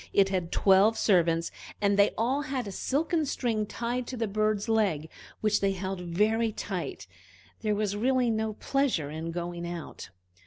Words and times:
It 0.13 0.29
had 0.29 0.51
twelve 0.51 0.97
servants, 0.97 1.51
and 1.79 1.95
they 1.95 2.09
all 2.17 2.41
had 2.41 2.65
a 2.65 2.71
silken 2.71 3.23
string 3.23 3.67
tied 3.67 4.07
to 4.07 4.17
the 4.17 4.27
bird's 4.27 4.67
leg 4.67 5.09
which 5.41 5.61
they 5.61 5.73
held 5.73 6.01
very 6.01 6.51
tight. 6.51 7.05
There 7.59 7.75
was 7.75 7.95
really 7.95 8.31
no 8.31 8.53
pleasure 8.53 9.11
in 9.11 9.29
going 9.29 9.67
out. 9.67 10.09